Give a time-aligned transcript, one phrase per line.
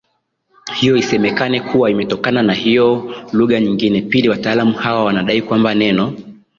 [0.75, 6.13] hiyo isemekane kuwa imetokana na hiyo lugha nyinginePili wataalamu hawa wanadai kwamba neno